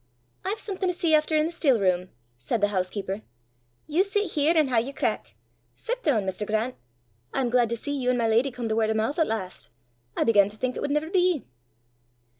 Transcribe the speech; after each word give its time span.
"I've 0.43 0.57
something 0.57 0.89
to 0.89 0.95
see 0.95 1.13
efter 1.13 1.37
i' 1.37 1.43
the 1.43 1.51
still 1.51 1.79
room," 1.79 2.09
said 2.35 2.59
the 2.59 2.69
housekeeper. 2.69 3.21
"You 3.85 4.03
sit 4.03 4.31
here 4.31 4.57
and 4.57 4.71
hae 4.71 4.81
yer 4.81 4.93
crack. 4.93 5.35
Sit 5.75 6.01
doon, 6.01 6.25
Mr. 6.25 6.43
Grant. 6.47 6.73
I'm 7.35 7.51
glaid 7.51 7.69
to 7.69 7.77
see 7.77 7.95
you 7.95 8.09
an' 8.09 8.17
my 8.17 8.27
leddy 8.27 8.49
come 8.49 8.67
to 8.67 8.75
word 8.75 8.89
o' 8.89 8.95
moo' 8.95 9.13
at 9.15 9.27
last. 9.27 9.69
I 10.17 10.23
began 10.23 10.49
to 10.49 10.57
think 10.57 10.75
it 10.75 10.79
wud 10.81 10.89
never 10.89 11.11
be!" 11.11 11.45